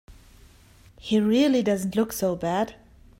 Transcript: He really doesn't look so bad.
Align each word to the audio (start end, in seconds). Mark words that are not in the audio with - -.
He 0.97 1.19
really 1.19 1.61
doesn't 1.61 1.95
look 1.95 2.11
so 2.11 2.35
bad. 2.35 2.73